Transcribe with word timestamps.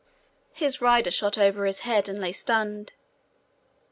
His 0.53 0.81
rider 0.81 1.11
shot 1.11 1.37
over 1.37 1.63
his 1.63 1.81
head 1.81 2.09
and 2.09 2.17
lay 2.17 2.31
stunned. 2.31 2.93